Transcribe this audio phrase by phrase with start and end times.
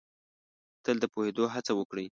[0.83, 2.07] تل د پوهېدو هڅه وکړ ئ